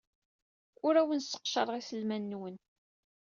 [0.85, 2.55] Ur awen-sseqcareɣ iselman-nwen.